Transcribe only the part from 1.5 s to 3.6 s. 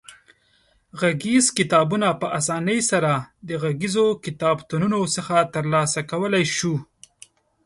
کتابونه په اسانۍ سره د